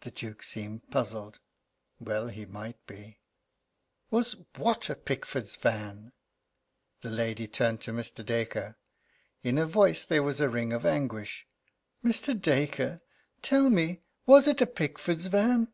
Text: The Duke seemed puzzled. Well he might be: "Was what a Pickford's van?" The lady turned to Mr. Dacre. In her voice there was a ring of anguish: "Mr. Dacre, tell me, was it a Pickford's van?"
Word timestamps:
The 0.00 0.10
Duke 0.10 0.42
seemed 0.42 0.90
puzzled. 0.90 1.38
Well 2.00 2.26
he 2.30 2.46
might 2.46 2.84
be: 2.88 3.20
"Was 4.10 4.34
what 4.56 4.90
a 4.90 4.96
Pickford's 4.96 5.54
van?" 5.54 6.10
The 7.02 7.10
lady 7.10 7.46
turned 7.46 7.80
to 7.82 7.92
Mr. 7.92 8.26
Dacre. 8.26 8.76
In 9.44 9.56
her 9.56 9.66
voice 9.66 10.04
there 10.04 10.24
was 10.24 10.40
a 10.40 10.48
ring 10.50 10.72
of 10.72 10.84
anguish: 10.84 11.46
"Mr. 12.04 12.34
Dacre, 12.36 13.02
tell 13.40 13.70
me, 13.70 14.00
was 14.26 14.48
it 14.48 14.60
a 14.62 14.66
Pickford's 14.66 15.26
van?" 15.26 15.72